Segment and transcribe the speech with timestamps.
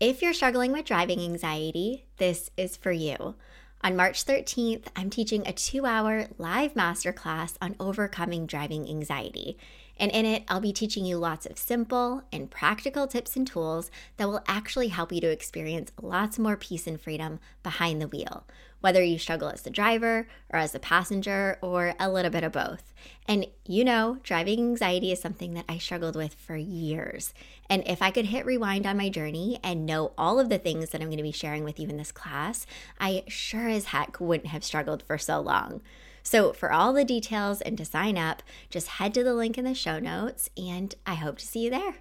[0.00, 3.34] If you're struggling with driving anxiety, this is for you.
[3.82, 9.58] On March 13th, I'm teaching a two hour live masterclass on overcoming driving anxiety.
[9.98, 13.90] And in it, I'll be teaching you lots of simple and practical tips and tools
[14.16, 18.46] that will actually help you to experience lots more peace and freedom behind the wheel,
[18.80, 22.52] whether you struggle as the driver or as a passenger or a little bit of
[22.52, 22.92] both.
[23.26, 27.32] And you know, driving anxiety is something that I struggled with for years.
[27.68, 30.90] And if I could hit rewind on my journey and know all of the things
[30.90, 32.66] that I'm going to be sharing with you in this class,
[32.98, 35.80] I sure as heck wouldn't have struggled for so long.
[36.22, 39.64] So, for all the details and to sign up, just head to the link in
[39.64, 41.94] the show notes, and I hope to see you there.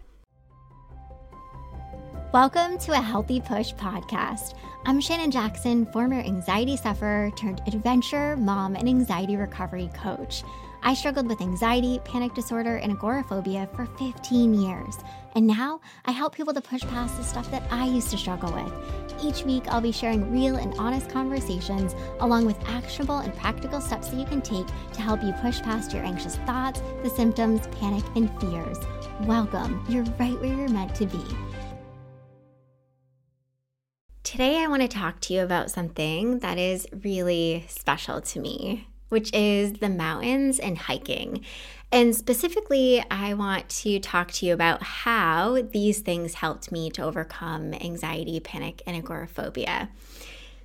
[2.32, 4.54] Welcome to a Healthy Push podcast.
[4.86, 10.44] I'm Shannon Jackson, former anxiety sufferer turned adventure mom and anxiety recovery coach.
[10.84, 15.00] I struggled with anxiety, panic disorder, and agoraphobia for 15 years.
[15.34, 18.54] And now I help people to push past the stuff that I used to struggle
[18.54, 19.24] with.
[19.24, 24.10] Each week, I'll be sharing real and honest conversations along with actionable and practical steps
[24.10, 28.04] that you can take to help you push past your anxious thoughts, the symptoms, panic,
[28.16, 28.78] and fears.
[29.22, 29.84] Welcome.
[29.90, 31.26] You're right where you're meant to be.
[34.30, 38.86] Today, I want to talk to you about something that is really special to me
[39.08, 41.44] which is the mountains and hiking.
[41.92, 47.02] And specifically, I want to talk to you about how these things helped me to
[47.02, 49.90] overcome anxiety, panic, and agoraphobia.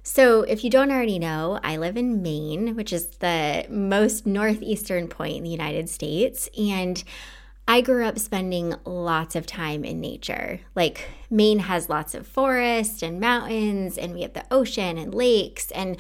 [0.03, 5.09] So, if you don't already know, I live in Maine, which is the most northeastern
[5.09, 6.51] point in the United States.
[6.59, 7.03] And
[7.67, 10.61] I grew up spending lots of time in nature.
[10.75, 15.71] Like, Maine has lots of forests and mountains, and we have the ocean and lakes.
[15.71, 15.97] And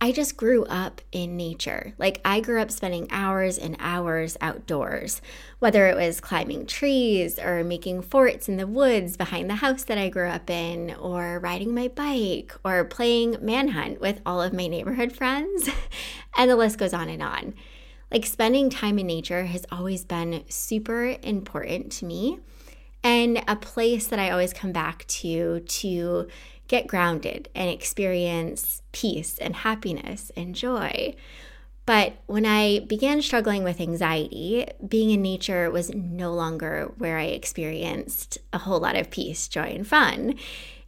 [0.00, 1.94] I just grew up in nature.
[1.98, 5.20] Like, I grew up spending hours and hours outdoors,
[5.58, 9.98] whether it was climbing trees or making forts in the woods behind the house that
[9.98, 14.68] I grew up in, or riding my bike, or playing manhunt with all of my
[14.68, 15.68] neighborhood friends.
[16.36, 17.54] and the list goes on and on.
[18.12, 22.40] Like, spending time in nature has always been super important to me
[23.02, 26.28] and a place that I always come back to to
[26.68, 31.14] get grounded and experience peace and happiness and joy.
[31.86, 37.24] But when I began struggling with anxiety, being in nature was no longer where I
[37.24, 40.34] experienced a whole lot of peace, joy, and fun.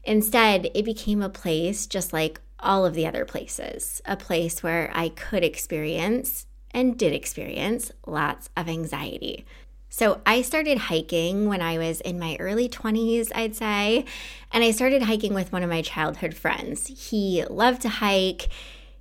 [0.04, 4.90] Instead, it became a place just like all of the other places, a place where
[4.94, 9.46] I could experience and did experience lots of anxiety.
[9.88, 14.04] So I started hiking when I was in my early 20s, I'd say.
[14.50, 16.88] And I started hiking with one of my childhood friends.
[17.10, 18.48] He loved to hike.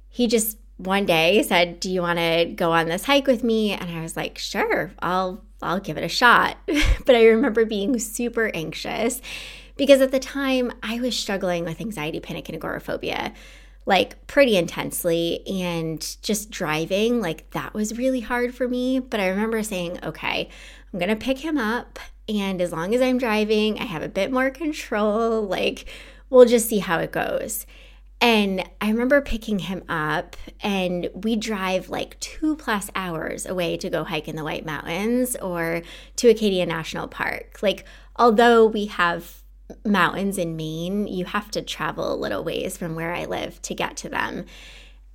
[0.08, 3.72] He just one day said, "Do you want to go on this hike with me?"
[3.72, 6.58] And I was like, "Sure, I'll I'll give it a shot."
[7.06, 9.20] but I remember being super anxious
[9.78, 13.34] because at the time I was struggling with anxiety, panic, and agoraphobia
[13.86, 19.28] like pretty intensely and just driving like that was really hard for me but i
[19.28, 20.50] remember saying okay
[20.94, 22.00] I'm going to pick him up.
[22.30, 25.42] And as long as I'm driving, I have a bit more control.
[25.42, 25.90] Like,
[26.30, 27.66] we'll just see how it goes.
[28.22, 33.90] And I remember picking him up, and we drive like two plus hours away to
[33.90, 35.82] go hike in the White Mountains or
[36.18, 37.60] to Acadia National Park.
[37.62, 37.84] Like,
[38.16, 39.43] although we have
[39.86, 43.76] mountains in Maine, you have to travel a little ways from where I live to
[43.76, 44.46] get to them.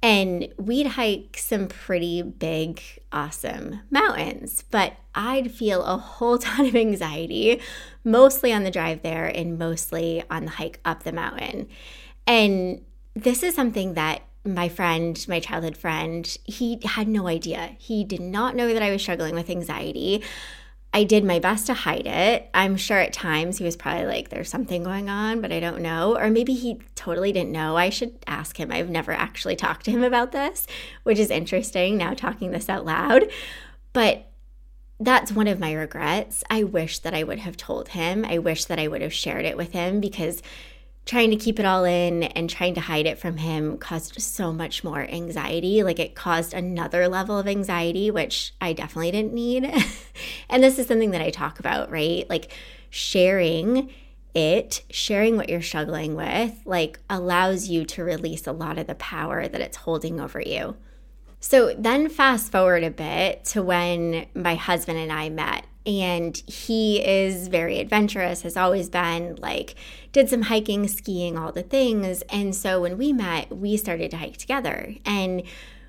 [0.00, 6.76] And we'd hike some pretty big, awesome mountains, but I'd feel a whole ton of
[6.76, 7.60] anxiety,
[8.04, 11.68] mostly on the drive there and mostly on the hike up the mountain.
[12.26, 17.76] And this is something that my friend, my childhood friend, he had no idea.
[17.78, 20.22] He did not know that I was struggling with anxiety.
[20.92, 22.48] I did my best to hide it.
[22.54, 25.82] I'm sure at times he was probably like, there's something going on, but I don't
[25.82, 26.16] know.
[26.16, 27.76] Or maybe he totally didn't know.
[27.76, 28.72] I should ask him.
[28.72, 30.66] I've never actually talked to him about this,
[31.02, 33.30] which is interesting now talking this out loud.
[33.92, 34.30] But
[34.98, 36.42] that's one of my regrets.
[36.50, 38.24] I wish that I would have told him.
[38.24, 40.42] I wish that I would have shared it with him because
[41.08, 44.52] trying to keep it all in and trying to hide it from him caused so
[44.52, 45.82] much more anxiety.
[45.82, 49.64] Like it caused another level of anxiety, which I definitely didn't need.
[50.50, 52.28] and this is something that I talk about, right?
[52.28, 52.52] Like
[52.90, 53.90] sharing
[54.34, 58.94] it, sharing what you're struggling with, like allows you to release a lot of the
[58.96, 60.76] power that it's holding over you.
[61.40, 67.02] So then fast forward a bit to when my husband and I met and he
[67.02, 69.74] is very adventurous has always been like
[70.12, 72.22] did some hiking skiing all the things.
[72.28, 74.94] And so when we met we started to hike together.
[75.06, 75.42] And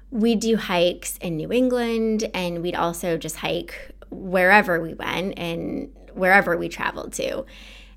[0.09, 5.93] we do hikes in new england and we'd also just hike wherever we went and
[6.13, 7.45] wherever we traveled to.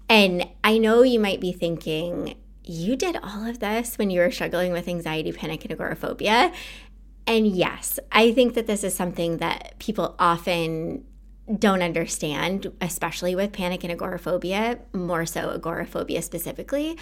[0.08, 2.34] And I know you might be thinking,
[2.64, 6.52] you did all of this when you were struggling with anxiety, panic, and agoraphobia.
[7.26, 11.04] And yes, I think that this is something that people often
[11.58, 16.96] don't understand, especially with panic and agoraphobia, more so agoraphobia specifically,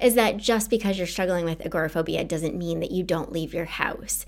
[0.00, 3.64] is that just because you're struggling with agoraphobia doesn't mean that you don't leave your
[3.64, 4.24] house.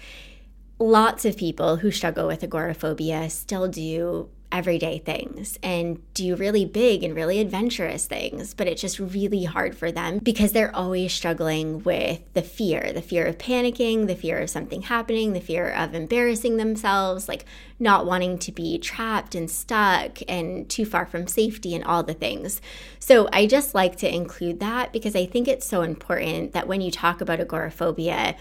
[0.79, 7.03] Lots of people who struggle with agoraphobia still do everyday things and do really big
[7.03, 11.83] and really adventurous things, but it's just really hard for them because they're always struggling
[11.83, 15.95] with the fear the fear of panicking, the fear of something happening, the fear of
[15.95, 17.45] embarrassing themselves, like
[17.79, 22.15] not wanting to be trapped and stuck and too far from safety and all the
[22.15, 22.61] things.
[22.99, 26.81] So I just like to include that because I think it's so important that when
[26.81, 28.37] you talk about agoraphobia,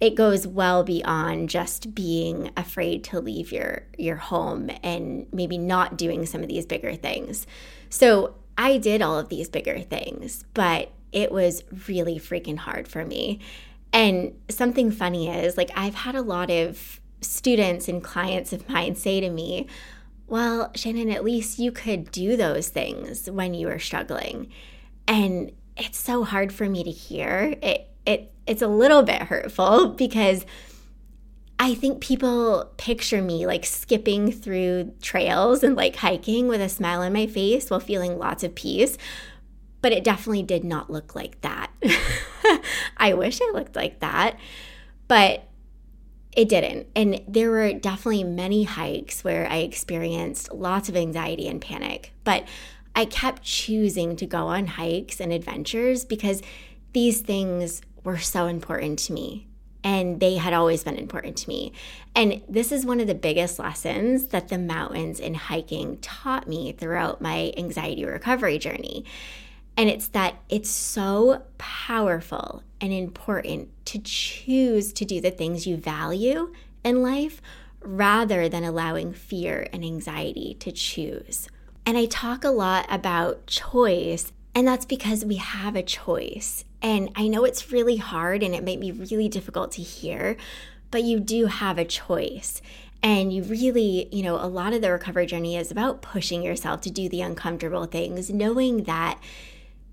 [0.00, 5.96] it goes well beyond just being afraid to leave your your home and maybe not
[5.96, 7.46] doing some of these bigger things.
[7.90, 13.04] So I did all of these bigger things, but it was really freaking hard for
[13.04, 13.40] me.
[13.92, 18.94] And something funny is like I've had a lot of students and clients of mine
[18.94, 19.66] say to me,
[20.28, 24.48] "Well, Shannon, at least you could do those things when you were struggling."
[25.08, 27.56] And it's so hard for me to hear.
[27.62, 30.44] It it it's a little bit hurtful because
[31.60, 37.02] I think people picture me like skipping through trails and like hiking with a smile
[37.02, 38.96] on my face while feeling lots of peace.
[39.80, 41.70] But it definitely did not look like that.
[42.96, 44.36] I wish it looked like that,
[45.06, 45.44] but
[46.32, 46.88] it didn't.
[46.96, 52.12] And there were definitely many hikes where I experienced lots of anxiety and panic.
[52.24, 52.46] But
[52.94, 56.42] I kept choosing to go on hikes and adventures because
[56.92, 59.46] these things were so important to me.
[59.84, 61.72] And they had always been important to me.
[62.14, 66.72] And this is one of the biggest lessons that the mountains and hiking taught me
[66.72, 69.04] throughout my anxiety recovery journey.
[69.76, 75.76] And it's that it's so powerful and important to choose to do the things you
[75.76, 76.52] value
[76.82, 77.40] in life
[77.80, 81.48] rather than allowing fear and anxiety to choose.
[81.86, 86.64] And I talk a lot about choice, and that's because we have a choice.
[86.80, 90.36] And I know it's really hard and it might be really difficult to hear,
[90.90, 92.62] but you do have a choice.
[93.02, 96.80] And you really, you know, a lot of the recovery journey is about pushing yourself
[96.82, 99.20] to do the uncomfortable things, knowing that,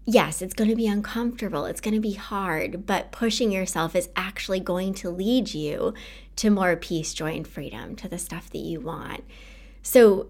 [0.05, 4.09] yes, it's going to be uncomfortable, it's going to be hard, but pushing yourself is
[4.15, 5.93] actually going to lead you
[6.37, 9.23] to more peace, joy, and freedom, to the stuff that you want.
[9.83, 10.29] So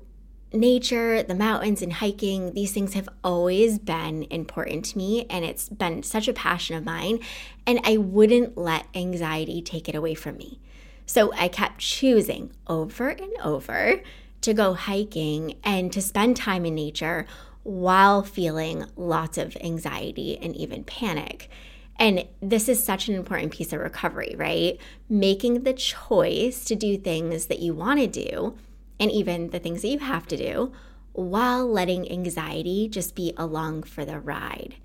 [0.56, 5.70] nature, the mountains, and hiking, these things have always been important to me, and it's
[5.70, 7.20] been such a passion of mine.
[7.66, 10.60] And I wouldn't let anxiety take it away from me.
[11.06, 14.02] So I kept choosing over and over
[14.42, 17.26] to go hiking and to spend time in nature
[17.64, 21.50] while feeling lots of anxiety and even panic.
[21.98, 24.78] And this is such an important piece of recovery, right?
[25.10, 28.56] Making the choice to do things that you want to do
[29.00, 30.72] and even the things that you have to do
[31.14, 34.76] while letting anxiety just be along for the ride.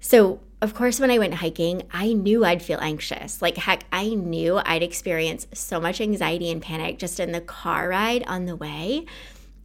[0.00, 3.40] So, of course, when I went hiking, I knew I'd feel anxious.
[3.42, 7.88] Like, heck, I knew I'd experience so much anxiety and panic just in the car
[7.88, 9.06] ride on the way.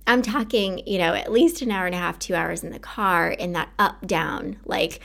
[0.07, 2.79] I'm talking, you know, at least an hour and a half, two hours in the
[2.79, 4.99] car in that up down, like,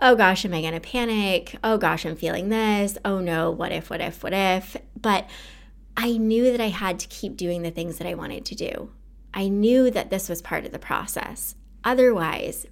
[0.00, 1.56] oh gosh, am I gonna panic?
[1.62, 2.96] Oh gosh, I'm feeling this.
[3.04, 4.76] Oh no, what if, what if, what if?
[5.00, 5.28] But
[5.96, 8.90] I knew that I had to keep doing the things that I wanted to do.
[9.32, 11.54] I knew that this was part of the process.
[11.84, 12.66] Otherwise,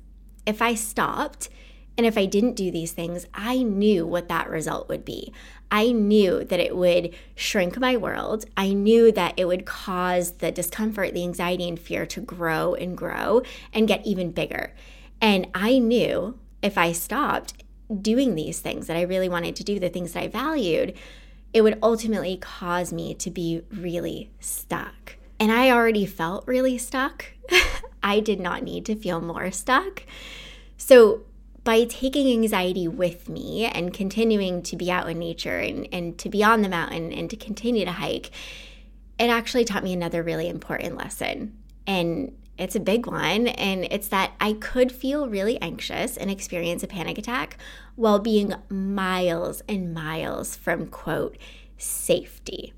[0.47, 1.49] if I stopped
[1.97, 5.33] and if I didn't do these things, I knew what that result would be.
[5.71, 8.45] I knew that it would shrink my world.
[8.57, 12.97] I knew that it would cause the discomfort, the anxiety, and fear to grow and
[12.97, 14.75] grow and get even bigger.
[15.21, 17.65] And I knew if I stopped
[18.01, 20.95] doing these things that I really wanted to do, the things that I valued,
[21.53, 25.17] it would ultimately cause me to be really stuck.
[25.41, 27.27] And I already felt really stuck.
[28.03, 30.03] I did not need to feel more stuck.
[30.77, 31.23] So,
[31.65, 36.31] by taking anxiety with me and continuing to be out in nature and, and to
[36.31, 38.31] be on the mountain and to continue to hike,
[39.19, 41.59] it actually taught me another really important lesson.
[41.87, 46.83] And it's a big one, and it's that I could feel really anxious and experience
[46.83, 47.57] a panic attack
[47.95, 51.39] while being miles and miles from, quote,
[51.77, 52.73] safety.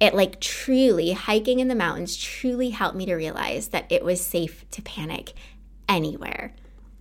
[0.00, 4.20] It like truly, hiking in the mountains truly helped me to realize that it was
[4.20, 5.32] safe to panic
[5.88, 6.54] anywhere.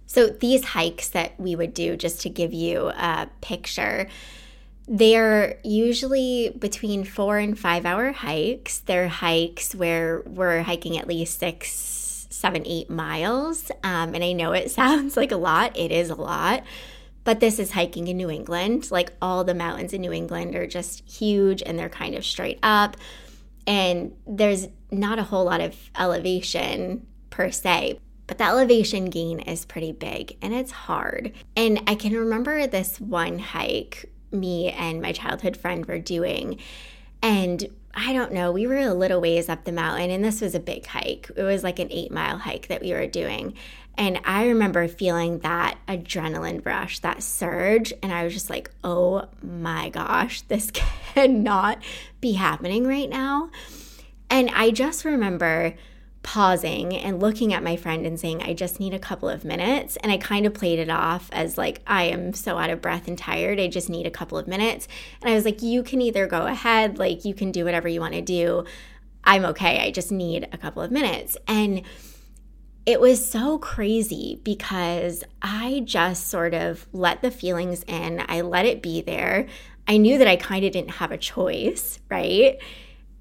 [0.06, 4.08] So, these hikes that we would do, just to give you a picture,
[4.94, 8.80] they're usually between four and five hour hikes.
[8.80, 13.72] They're hikes where we're hiking at least six, seven, eight miles.
[13.86, 16.64] Um, and I know it sounds like a lot, it is a lot.
[17.24, 18.92] But this is hiking in New England.
[18.92, 22.60] Like all the mountains in New England are just huge and they're kind of straight
[22.62, 22.98] up.
[23.66, 29.64] And there's not a whole lot of elevation per se, but the elevation gain is
[29.64, 31.32] pretty big and it's hard.
[31.56, 36.60] And I can remember this one hike me and my childhood friend were doing.
[37.22, 40.56] And I don't know, we were a little ways up the mountain, and this was
[40.56, 41.30] a big hike.
[41.36, 43.54] It was like an eight mile hike that we were doing.
[43.98, 47.94] And I remember feeling that adrenaline rush, that surge.
[48.02, 50.72] And I was just like, oh my gosh, this
[51.14, 51.80] cannot
[52.22, 53.50] be happening right now.
[54.30, 55.76] And I just remember
[56.24, 59.98] pausing and looking at my friend and saying, I just need a couple of minutes.
[59.98, 63.08] And I kind of played it off as like, I am so out of breath
[63.08, 63.60] and tired.
[63.60, 64.88] I just need a couple of minutes.
[65.22, 68.00] And I was like, you can either go ahead, like, you can do whatever you
[68.00, 68.66] want to do.
[69.24, 69.80] I'm okay.
[69.80, 71.38] I just need a couple of minutes.
[71.48, 71.82] And
[72.86, 78.66] it was so crazy because I just sort of let the feelings in, I let
[78.66, 79.48] it be there.
[79.88, 82.58] I knew that I kind of didn't have a choice, right?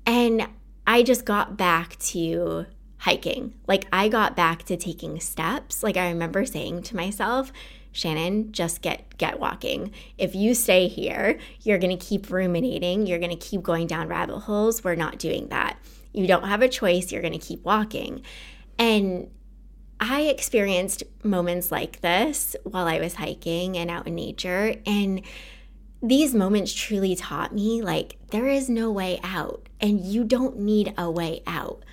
[0.07, 0.49] And
[0.87, 2.66] I just got back to
[3.00, 3.54] hiking.
[3.66, 5.83] Like I got back to taking steps.
[5.83, 7.52] Like I remember saying to myself,
[7.92, 9.92] Shannon, just get get walking.
[10.16, 14.09] If you stay here, you're going to keep ruminating, you're going to keep going down
[14.09, 14.85] rabbit holes.
[14.85, 15.78] We're not doing that.
[16.12, 18.23] You don't have a choice, you're going to keep walking.
[18.78, 19.28] And
[19.99, 24.75] I experienced moments like this while I was hiking and out in nature.
[24.87, 25.23] And
[26.02, 30.95] these moments truly taught me like there is no way out, and you don't need
[30.97, 31.85] a way out.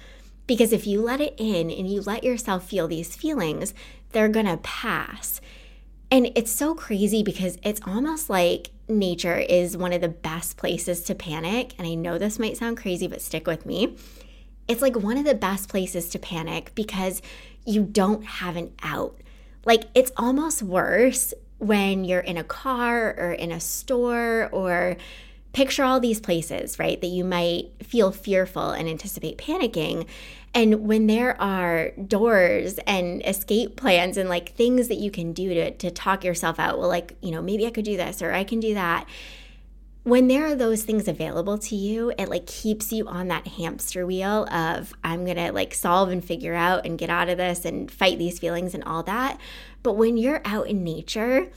[0.48, 3.74] Because if you let it in and you let yourself feel these feelings,
[4.12, 5.42] they're gonna pass.
[6.10, 11.02] And it's so crazy because it's almost like nature is one of the best places
[11.04, 11.74] to panic.
[11.78, 13.98] And I know this might sound crazy, but stick with me.
[14.68, 17.22] It's like one of the best places to panic because
[17.66, 19.20] you don't have an out.
[19.66, 24.96] Like it's almost worse when you're in a car or in a store or
[25.54, 30.06] picture all these places, right, that you might feel fearful and anticipate panicking.
[30.54, 35.54] And when there are doors and escape plans and like things that you can do
[35.54, 38.32] to, to talk yourself out, well, like, you know, maybe I could do this or
[38.34, 39.08] I can do that
[40.08, 44.06] when there are those things available to you, it like keeps you on that hamster
[44.06, 47.92] wheel of I'm to like solve and figure out and get out of this and
[47.92, 49.38] fight these feelings and all that.
[49.84, 51.50] But when you're out in nature,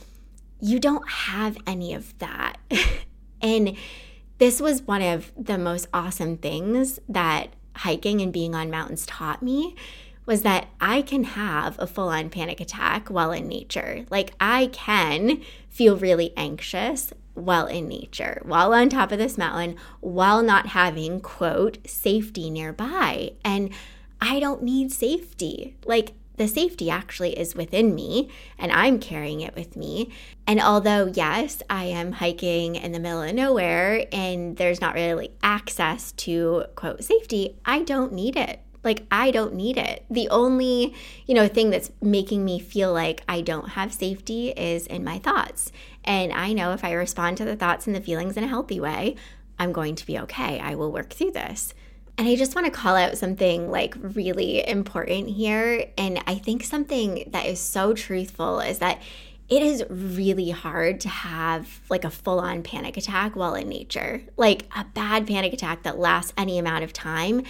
[0.60, 2.56] you don't have any of that.
[3.40, 3.76] and
[4.38, 9.42] this was one of the most awesome things that hiking and being on mountains taught
[9.42, 9.74] me
[10.26, 14.06] was that I can have a full on panic attack while in nature.
[14.10, 19.76] Like, I can feel really anxious while in nature, while on top of this mountain,
[20.00, 23.32] while not having, quote, safety nearby.
[23.44, 23.70] And
[24.20, 25.76] I don't need safety.
[25.84, 30.10] Like, the safety actually is within me and I'm carrying it with me.
[30.46, 35.32] And although, yes, I am hiking in the middle of nowhere and there's not really
[35.42, 38.60] access to quote safety, I don't need it.
[38.82, 40.06] Like, I don't need it.
[40.10, 40.94] The only,
[41.26, 45.18] you know, thing that's making me feel like I don't have safety is in my
[45.18, 45.70] thoughts.
[46.04, 48.80] And I know if I respond to the thoughts and the feelings in a healthy
[48.80, 49.16] way,
[49.58, 50.58] I'm going to be okay.
[50.58, 51.74] I will work through this.
[52.18, 55.86] And I just want to call out something like really important here.
[55.96, 59.00] And I think something that is so truthful is that
[59.48, 64.22] it is really hard to have like a full on panic attack while in nature,
[64.36, 67.42] like a bad panic attack that lasts any amount of time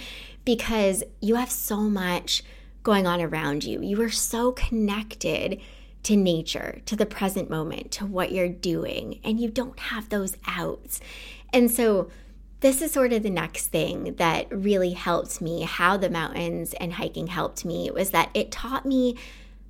[0.43, 2.41] because you have so much
[2.83, 3.81] going on around you.
[3.81, 5.61] You are so connected
[6.03, 10.35] to nature, to the present moment, to what you're doing, and you don't have those
[10.47, 10.99] outs.
[11.53, 12.09] And so,
[12.61, 16.93] this is sort of the next thing that really helped me, how the mountains and
[16.93, 19.17] hiking helped me, was that it taught me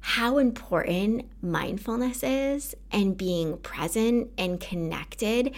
[0.02, 5.54] how important mindfulness is and being present and connected,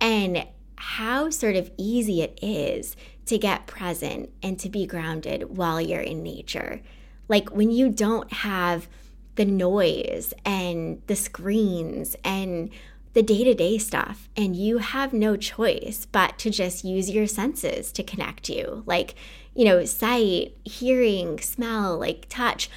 [0.00, 0.46] and
[0.76, 2.96] how sort of easy it is
[3.26, 6.80] to get present and to be grounded while you're in nature.
[7.28, 8.88] Like when you don't have
[9.34, 12.70] the noise and the screens and
[13.12, 17.26] the day to day stuff, and you have no choice but to just use your
[17.26, 19.14] senses to connect you like,
[19.54, 22.70] you know, sight, hearing, smell, like touch.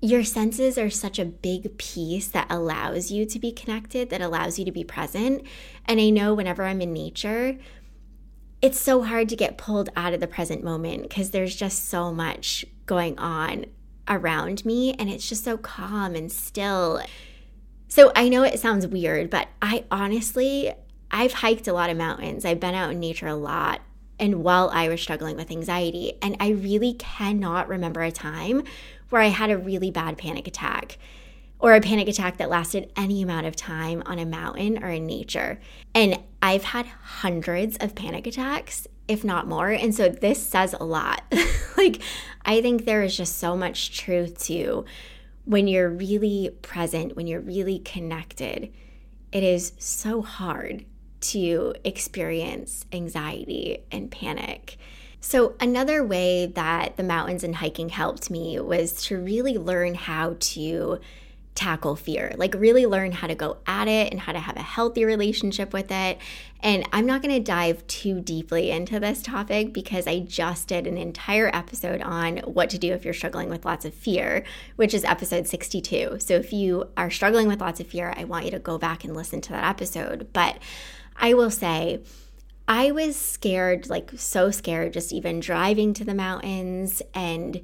[0.00, 4.58] Your senses are such a big piece that allows you to be connected, that allows
[4.58, 5.46] you to be present.
[5.86, 7.56] And I know whenever I'm in nature,
[8.60, 12.12] it's so hard to get pulled out of the present moment because there's just so
[12.12, 13.66] much going on
[14.06, 17.00] around me and it's just so calm and still.
[17.94, 20.72] So I know it sounds weird, but I honestly,
[21.12, 22.44] I've hiked a lot of mountains.
[22.44, 23.82] I've been out in nature a lot.
[24.18, 26.14] and while I was struggling with anxiety.
[26.20, 28.64] And I really cannot remember a time
[29.10, 30.98] where I had a really bad panic attack
[31.60, 35.06] or a panic attack that lasted any amount of time on a mountain or in
[35.06, 35.60] nature.
[35.94, 39.70] And I've had hundreds of panic attacks, if not more.
[39.70, 41.22] And so this says a lot.
[41.76, 42.02] like,
[42.44, 44.84] I think there is just so much truth to
[45.44, 48.72] when you're really present, when you're really connected,
[49.32, 50.84] it is so hard
[51.20, 54.76] to experience anxiety and panic.
[55.20, 60.36] So, another way that the mountains and hiking helped me was to really learn how
[60.38, 61.00] to
[61.54, 64.62] tackle fear, like really learn how to go at it and how to have a
[64.62, 66.18] healthy relationship with it.
[66.60, 70.86] And I'm not going to dive too deeply into this topic because I just did
[70.86, 74.44] an entire episode on what to do if you're struggling with lots of fear,
[74.76, 76.16] which is episode 62.
[76.18, 79.04] So if you are struggling with lots of fear, I want you to go back
[79.04, 80.28] and listen to that episode.
[80.32, 80.58] But
[81.16, 82.00] I will say,
[82.66, 87.60] I was scared, like so scared, just even driving to the mountains and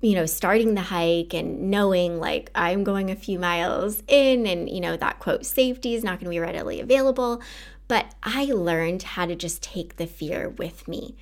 [0.00, 4.68] you know, starting the hike and knowing like I'm going a few miles in and,
[4.68, 7.42] you know, that quote, safety is not going to be readily available.
[7.88, 11.16] But I learned how to just take the fear with me.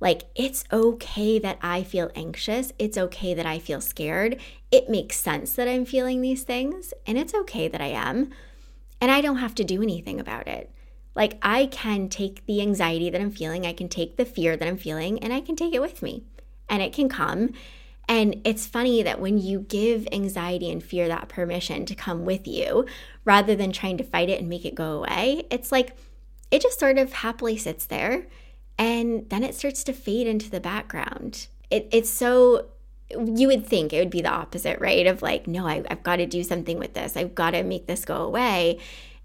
[0.00, 2.72] Like, it's okay that I feel anxious.
[2.78, 4.40] It's okay that I feel scared.
[4.70, 8.30] It makes sense that I'm feeling these things, and it's okay that I am.
[9.00, 10.70] And I don't have to do anything about it.
[11.14, 14.66] Like, I can take the anxiety that I'm feeling, I can take the fear that
[14.66, 16.24] I'm feeling, and I can take it with me.
[16.68, 17.52] And it can come
[18.10, 22.44] and it's funny that when you give anxiety and fear that permission to come with
[22.44, 22.84] you,
[23.24, 25.96] rather than trying to fight it and make it go away, it's like
[26.50, 28.26] it just sort of happily sits there
[28.76, 31.46] and then it starts to fade into the background.
[31.70, 32.66] It, it's so,
[33.10, 35.06] you would think it would be the opposite, right?
[35.06, 37.86] Of like, no, I, I've got to do something with this, I've got to make
[37.86, 38.80] this go away.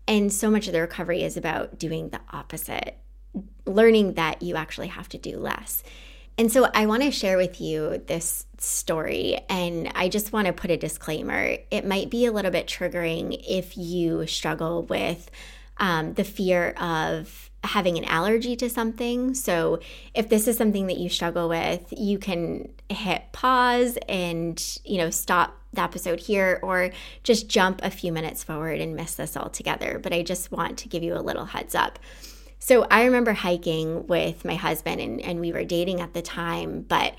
[0.07, 2.99] And so much of the recovery is about doing the opposite,
[3.65, 5.81] learning that you actually have to do less.
[6.37, 10.53] And so I want to share with you this story, and I just want to
[10.53, 11.57] put a disclaimer.
[11.71, 15.31] It might be a little bit triggering if you struggle with
[15.77, 19.33] um, the fear of having an allergy to something.
[19.33, 19.79] So,
[20.13, 25.09] if this is something that you struggle with, you can hit pause and, you know,
[25.09, 26.91] stop the episode here or
[27.23, 29.99] just jump a few minutes forward and miss this altogether.
[30.01, 31.99] But I just want to give you a little heads up.
[32.65, 36.81] So I remember hiking with my husband, and, and we were dating at the time,
[36.81, 37.13] but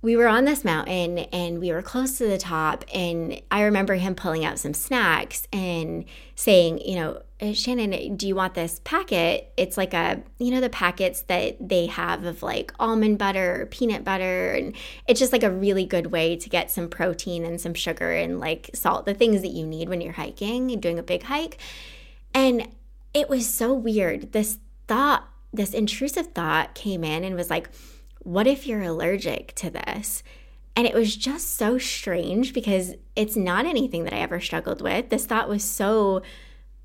[0.00, 2.84] we were on this mountain and we were close to the top.
[2.94, 6.04] And I remember him pulling out some snacks and
[6.36, 9.52] saying, you know, uh, Shannon, do you want this packet?
[9.56, 13.66] It's like a, you know, the packets that they have of like almond butter or
[13.66, 14.52] peanut butter.
[14.52, 14.76] And
[15.08, 18.38] it's just like a really good way to get some protein and some sugar and
[18.38, 21.58] like salt, the things that you need when you're hiking and doing a big hike.
[22.32, 22.68] And
[23.14, 24.32] it was so weird.
[24.32, 27.70] This thought, this intrusive thought came in and was like,
[28.20, 30.22] what if you're allergic to this?
[30.76, 35.08] And it was just so strange because it's not anything that I ever struggled with.
[35.08, 36.22] This thought was so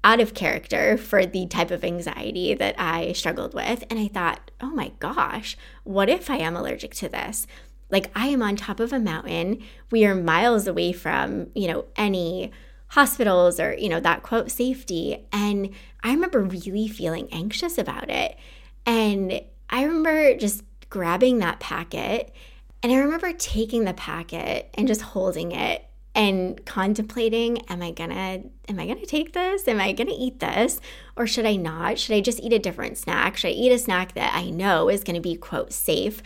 [0.04, 3.84] out of character for the type of anxiety that I struggled with.
[3.90, 7.48] And I thought, oh my gosh, what if I am allergic to this?
[7.90, 9.64] Like I am on top of a mountain.
[9.92, 12.52] We are miles away from, you know, any
[12.96, 15.28] hospitals or, you know, that quote safety.
[15.34, 18.38] And I remember really feeling anxious about it.
[18.86, 22.34] And I remember just grabbing that packet.
[22.82, 28.42] And I remember taking the packet and just holding it and contemplating am i gonna
[28.70, 29.68] am i gonna take this?
[29.68, 30.80] Am i gonna eat this?
[31.18, 32.00] Or should i not?
[32.00, 33.36] Should i just eat a different snack?
[33.36, 36.24] Should i eat a snack that i know is gonna be quote safe?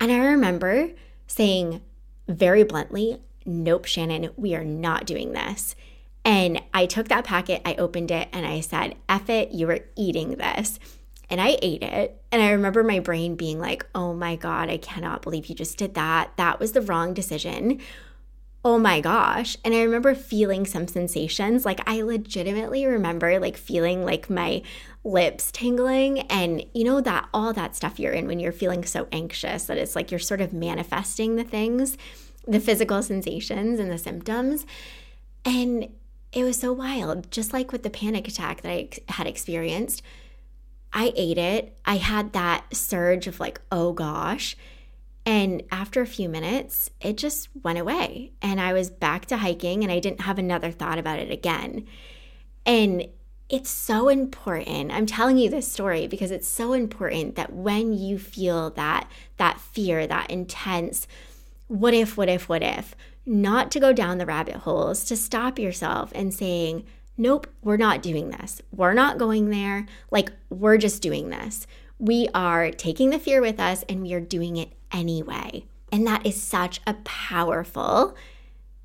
[0.00, 0.90] And i remember
[1.28, 1.82] saying
[2.26, 5.74] very bluntly nope, Shannon, we are not doing this.
[6.24, 9.80] And I took that packet, I opened it, and I said, F it, you are
[9.94, 10.80] eating this.
[11.30, 12.20] And I ate it.
[12.30, 15.78] And I remember my brain being like, oh my God, I cannot believe you just
[15.78, 16.32] did that.
[16.36, 17.80] That was the wrong decision.
[18.64, 19.56] Oh my gosh.
[19.64, 21.64] And I remember feeling some sensations.
[21.64, 24.62] Like I legitimately remember like feeling like my
[25.04, 29.06] lips tingling and you know that all that stuff you're in when you're feeling so
[29.12, 31.96] anxious that it's like you're sort of manifesting the things
[32.46, 34.66] the physical sensations and the symptoms.
[35.44, 35.88] And
[36.32, 40.02] it was so wild, just like with the panic attack that I had experienced.
[40.92, 41.76] I ate it.
[41.84, 44.56] I had that surge of like, oh gosh.
[45.24, 48.32] And after a few minutes, it just went away.
[48.40, 51.86] And I was back to hiking and I didn't have another thought about it again.
[52.64, 53.08] And
[53.48, 54.92] it's so important.
[54.92, 59.60] I'm telling you this story because it's so important that when you feel that that
[59.60, 61.06] fear, that intense
[61.68, 65.58] what if, what if, what if, not to go down the rabbit holes, to stop
[65.58, 66.84] yourself and saying,
[67.16, 68.62] nope, we're not doing this.
[68.70, 69.86] We're not going there.
[70.10, 71.66] Like, we're just doing this.
[71.98, 75.64] We are taking the fear with us and we are doing it anyway.
[75.90, 78.14] And that is such a powerful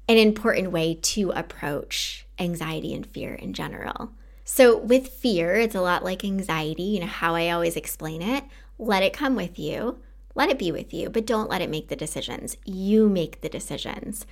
[0.08, 4.12] and important way to approach anxiety and fear in general.
[4.44, 8.44] So, with fear, it's a lot like anxiety, you know, how I always explain it.
[8.78, 10.00] Let it come with you,
[10.36, 12.58] let it be with you, but don't let it make the decisions.
[12.66, 14.26] You make the decisions.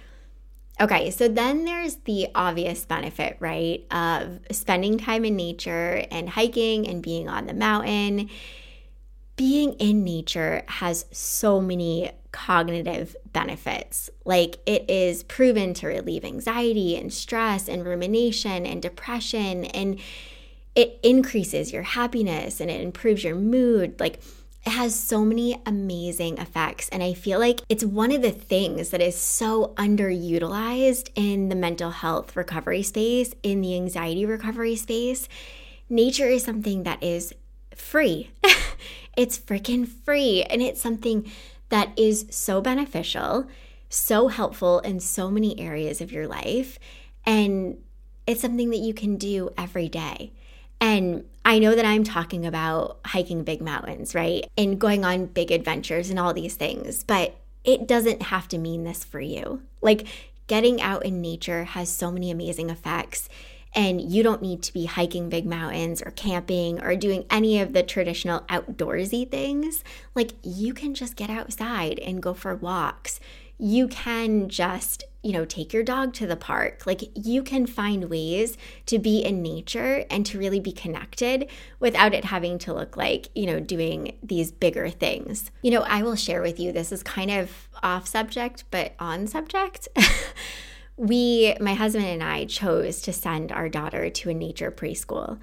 [0.82, 6.88] Okay, so then there's the obvious benefit, right, of spending time in nature and hiking
[6.88, 8.30] and being on the mountain.
[9.36, 14.10] Being in nature has so many cognitive benefits.
[14.24, 20.00] Like it is proven to relieve anxiety and stress and rumination and depression, and
[20.76, 24.00] it increases your happiness and it improves your mood.
[24.00, 24.22] Like
[24.66, 26.90] it has so many amazing effects.
[26.90, 31.56] And I feel like it's one of the things that is so underutilized in the
[31.56, 35.30] mental health recovery space, in the anxiety recovery space.
[35.90, 37.34] Nature is something that is
[37.74, 38.32] free.
[39.18, 40.44] it's freaking free.
[40.44, 41.32] And it's something
[41.70, 43.48] that is so beneficial,
[43.90, 46.78] so helpful in so many areas of your life.
[47.26, 47.78] And
[48.28, 50.34] it's something that you can do every day.
[50.82, 54.48] And I know that I'm talking about hiking big mountains, right?
[54.56, 58.84] And going on big adventures and all these things, but it doesn't have to mean
[58.84, 59.64] this for you.
[59.82, 60.06] Like
[60.46, 63.30] getting out in nature has so many amazing effects.
[63.74, 67.74] And you don't need to be hiking big mountains or camping or doing any of
[67.74, 69.84] the traditional outdoorsy things.
[70.16, 73.20] Like, you can just get outside and go for walks
[73.62, 76.86] you can just, you know, take your dog to the park.
[76.86, 82.14] Like you can find ways to be in nature and to really be connected without
[82.14, 85.52] it having to look like, you know, doing these bigger things.
[85.62, 89.28] You know, I will share with you this is kind of off subject, but on
[89.28, 89.90] subject.
[90.98, 95.40] we, my husband and I, chose to send our daughter to a nature preschool.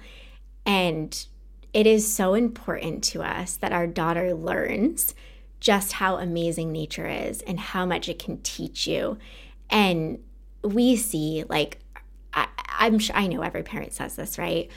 [0.65, 1.25] And
[1.73, 5.13] it is so important to us that our daughter learns
[5.59, 9.17] just how amazing nature is and how much it can teach you.
[9.69, 10.19] And
[10.63, 11.79] we see, like,
[12.33, 14.69] I, I'm sure I know every parent says this, right?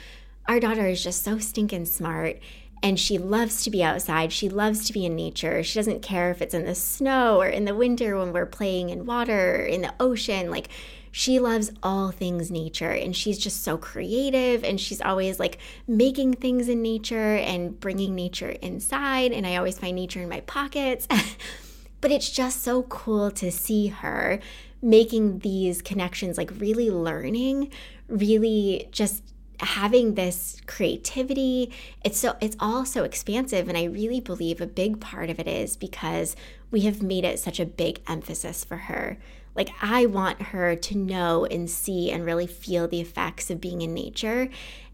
[0.47, 2.39] Our daughter is just so stinking smart
[2.83, 4.33] and she loves to be outside.
[4.33, 5.63] She loves to be in nature.
[5.63, 8.89] She doesn't care if it's in the snow or in the winter when we're playing
[8.89, 10.49] in water or in the ocean.
[10.49, 10.69] Like,
[11.11, 16.33] she loves all things nature and she's just so creative and she's always like making
[16.33, 19.33] things in nature and bringing nature inside.
[19.33, 21.07] And I always find nature in my pockets.
[22.01, 24.39] but it's just so cool to see her
[24.81, 27.71] making these connections, like really learning,
[28.07, 29.23] really just
[29.59, 31.71] having this creativity
[32.03, 35.47] it's so it's all so expansive and i really believe a big part of it
[35.47, 36.35] is because
[36.71, 39.19] we have made it such a big emphasis for her
[39.55, 43.81] like, I want her to know and see and really feel the effects of being
[43.81, 44.49] in nature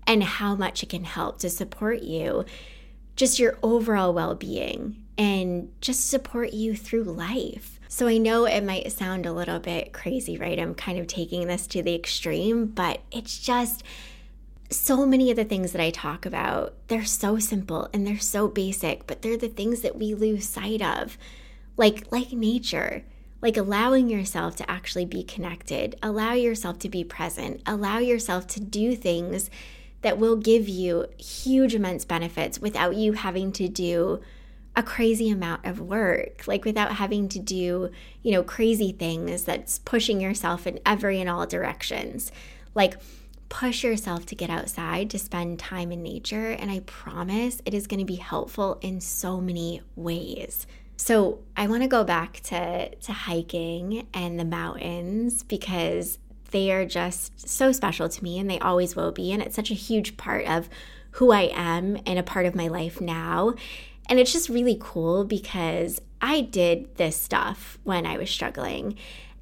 [0.06, 2.46] and how much it can help to support you,
[3.16, 7.77] just your overall well being, and just support you through life.
[7.90, 10.60] So, I know it might sound a little bit crazy, right?
[10.60, 13.84] I'm kind of taking this to the extreme, but it's just
[14.70, 18.48] so many of the things that I talk about, they're so simple and they're so
[18.48, 21.18] basic, but they're the things that we lose sight of.
[21.78, 23.04] Like like nature
[23.42, 28.60] like allowing yourself to actually be connected, allow yourself to be present, allow yourself to
[28.60, 29.50] do things
[30.02, 34.22] that will give you huge immense benefits without you having to do
[34.78, 37.90] a crazy amount of work, like without having to do,
[38.22, 42.32] you know, crazy things that's pushing yourself in every and all directions.
[42.76, 42.98] Like,
[43.50, 46.52] push yourself to get outside to spend time in nature.
[46.52, 50.68] And I promise it is going to be helpful in so many ways.
[50.96, 56.20] So I want to go back to, to hiking and the mountains because
[56.52, 59.32] they are just so special to me and they always will be.
[59.32, 60.70] And it's such a huge part of
[61.12, 63.56] who I am and a part of my life now.
[64.10, 68.96] And it's just really cool because I did this stuff when I was struggling.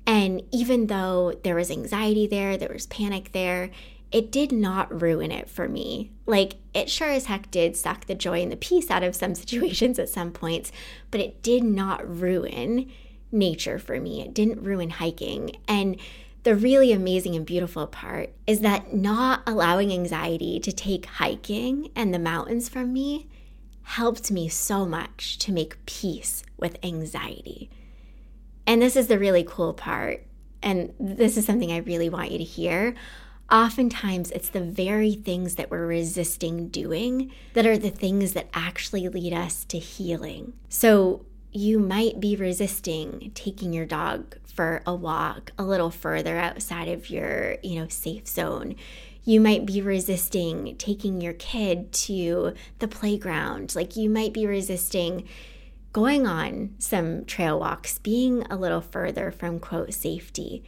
[0.07, 3.71] And even though there was anxiety there, there was panic there,
[4.11, 6.11] it did not ruin it for me.
[6.25, 9.35] Like, it sure as heck did suck the joy and the peace out of some
[9.35, 10.71] situations at some points,
[11.11, 12.91] but it did not ruin
[13.31, 14.21] nature for me.
[14.21, 15.57] It didn't ruin hiking.
[15.67, 15.97] And
[16.43, 22.13] the really amazing and beautiful part is that not allowing anxiety to take hiking and
[22.13, 23.27] the mountains from me
[23.85, 27.69] helped me so much to make peace with anxiety.
[28.67, 30.25] And this is the really cool part.
[30.61, 32.95] And this is something I really want you to hear
[33.51, 39.07] oftentimes it's the very things that we're resisting doing that are the things that actually
[39.07, 40.53] lead us to healing.
[40.69, 46.87] So you might be resisting taking your dog for a walk a little further outside
[46.87, 48.75] of your, you know, safe zone.
[49.25, 53.75] You might be resisting taking your kid to the playground.
[53.75, 55.27] Like you might be resisting
[55.91, 60.63] going on some trail walks, being a little further from quote safety.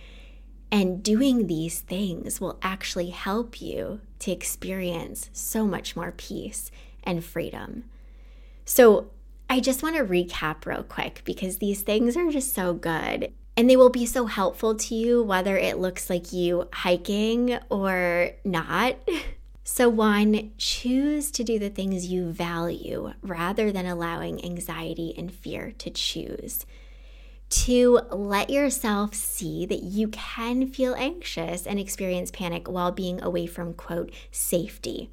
[0.71, 6.71] And doing these things will actually help you to experience so much more peace
[7.03, 7.85] and freedom.
[8.65, 9.11] So,
[9.49, 13.67] I just want to recap real quick because these things are just so good and
[13.67, 18.97] they will be so helpful to you whether it looks like you hiking or not.
[19.69, 25.73] So, one, choose to do the things you value rather than allowing anxiety and fear
[25.79, 26.65] to choose.
[27.49, 33.45] Two, let yourself see that you can feel anxious and experience panic while being away
[33.45, 35.09] from, quote, safety.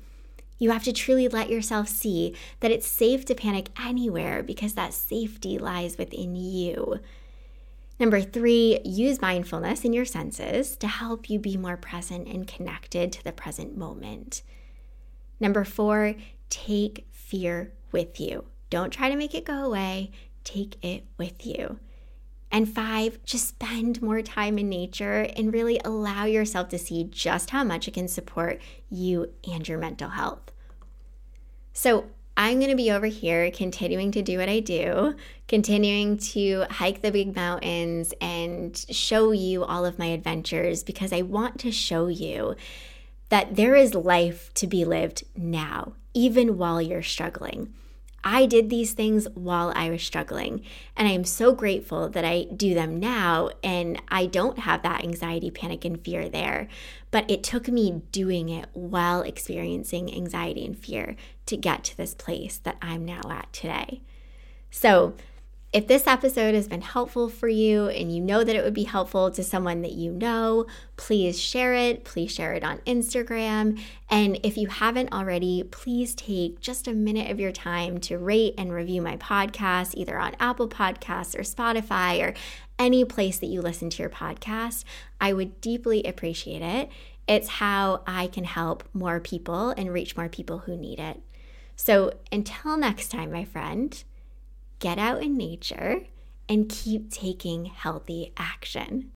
[0.61, 4.95] You have to truly let yourself see that it's safe to panic anywhere because that
[4.95, 7.01] safety lies within you.
[7.99, 13.13] Number three, use mindfulness in your senses to help you be more present and connected
[13.13, 14.43] to the present moment.
[15.39, 16.15] Number four,
[16.51, 18.45] take fear with you.
[18.71, 20.11] Don't try to make it go away,
[20.43, 21.79] take it with you.
[22.51, 27.51] And five, just spend more time in nature and really allow yourself to see just
[27.51, 30.53] how much it can support you and your mental health.
[31.73, 35.15] So, I'm going to be over here continuing to do what I do,
[35.47, 41.23] continuing to hike the big mountains and show you all of my adventures because I
[41.23, 42.57] want to show you
[43.29, 47.73] that there is life to be lived now, even while you're struggling.
[48.25, 50.63] I did these things while I was struggling,
[50.97, 55.05] and I am so grateful that I do them now and I don't have that
[55.05, 56.69] anxiety, panic, and fear there.
[57.11, 62.15] But it took me doing it while experiencing anxiety and fear to get to this
[62.15, 64.01] place that I'm now at today.
[64.71, 65.15] So,
[65.75, 68.85] if this episode has been helpful for you and you know that it would be
[68.85, 72.05] helpful to someone that you know, please share it.
[72.05, 73.81] Please share it on Instagram.
[74.09, 78.55] And if you haven't already, please take just a minute of your time to rate
[78.57, 82.35] and review my podcast, either on Apple Podcasts or Spotify or
[82.79, 84.85] any place that you listen to your podcast.
[85.21, 86.89] I would deeply appreciate it.
[87.27, 91.21] It's how I can help more people and reach more people who need it.
[91.75, 94.05] So until next time, my friend
[94.85, 95.99] get out in nature,
[96.47, 99.11] and keep taking healthy action.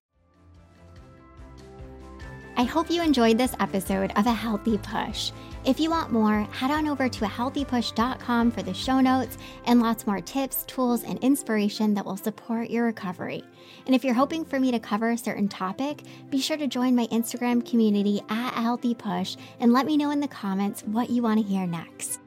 [2.56, 5.30] I hope you enjoyed this episode of A Healthy Push.
[5.66, 10.06] If you want more, head on over to ahealthypush.com for the show notes and lots
[10.06, 13.44] more tips, tools, and inspiration that will support your recovery.
[13.84, 16.96] And if you're hoping for me to cover a certain topic, be sure to join
[16.96, 21.10] my Instagram community at A Healthy Push and let me know in the comments what
[21.10, 22.20] you want to hear next.